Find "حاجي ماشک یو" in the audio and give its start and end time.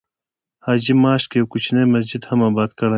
0.65-1.45